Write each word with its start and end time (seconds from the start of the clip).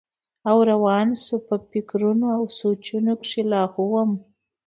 او 0.49 0.57
روان 0.69 1.07
شو 1.23 1.35
پۀ 1.45 1.55
فکرونو 1.69 2.27
او 2.37 2.43
سوچونو 2.59 3.13
کښې 3.21 3.41
لاهو 3.51 3.81
وم 3.91 4.11